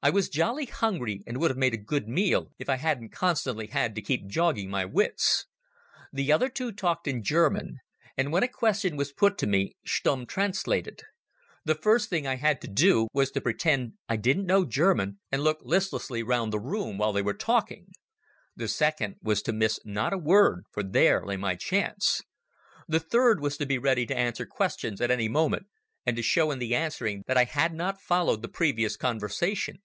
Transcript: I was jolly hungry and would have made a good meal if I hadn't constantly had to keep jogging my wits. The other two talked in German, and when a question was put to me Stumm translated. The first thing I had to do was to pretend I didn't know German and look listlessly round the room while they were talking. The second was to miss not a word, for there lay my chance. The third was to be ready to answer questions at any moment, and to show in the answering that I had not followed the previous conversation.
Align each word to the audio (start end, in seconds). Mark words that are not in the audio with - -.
I 0.00 0.10
was 0.10 0.28
jolly 0.28 0.66
hungry 0.66 1.22
and 1.26 1.38
would 1.38 1.50
have 1.50 1.58
made 1.58 1.74
a 1.74 1.76
good 1.76 2.06
meal 2.06 2.52
if 2.56 2.68
I 2.68 2.76
hadn't 2.76 3.10
constantly 3.10 3.66
had 3.66 3.96
to 3.96 4.00
keep 4.00 4.28
jogging 4.28 4.70
my 4.70 4.84
wits. 4.84 5.44
The 6.12 6.30
other 6.32 6.48
two 6.48 6.70
talked 6.70 7.08
in 7.08 7.24
German, 7.24 7.80
and 8.16 8.32
when 8.32 8.44
a 8.44 8.48
question 8.48 8.96
was 8.96 9.12
put 9.12 9.36
to 9.38 9.48
me 9.48 9.74
Stumm 9.84 10.24
translated. 10.24 11.02
The 11.64 11.74
first 11.74 12.08
thing 12.10 12.28
I 12.28 12.36
had 12.36 12.60
to 12.60 12.68
do 12.68 13.08
was 13.12 13.32
to 13.32 13.40
pretend 13.40 13.94
I 14.08 14.14
didn't 14.14 14.46
know 14.46 14.64
German 14.64 15.18
and 15.32 15.42
look 15.42 15.58
listlessly 15.62 16.22
round 16.22 16.52
the 16.52 16.60
room 16.60 16.96
while 16.96 17.12
they 17.12 17.20
were 17.20 17.34
talking. 17.34 17.88
The 18.54 18.68
second 18.68 19.16
was 19.20 19.42
to 19.42 19.52
miss 19.52 19.80
not 19.84 20.12
a 20.12 20.18
word, 20.18 20.62
for 20.70 20.84
there 20.84 21.26
lay 21.26 21.36
my 21.36 21.56
chance. 21.56 22.22
The 22.86 23.00
third 23.00 23.40
was 23.40 23.56
to 23.56 23.66
be 23.66 23.78
ready 23.78 24.06
to 24.06 24.16
answer 24.16 24.46
questions 24.46 25.00
at 25.00 25.10
any 25.10 25.28
moment, 25.28 25.66
and 26.06 26.14
to 26.16 26.22
show 26.22 26.52
in 26.52 26.60
the 26.60 26.72
answering 26.76 27.24
that 27.26 27.36
I 27.36 27.44
had 27.44 27.74
not 27.74 28.00
followed 28.00 28.42
the 28.42 28.48
previous 28.48 28.96
conversation. 28.96 29.80